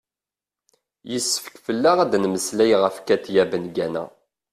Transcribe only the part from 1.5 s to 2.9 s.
fell-aɣ ad d-nemmeslay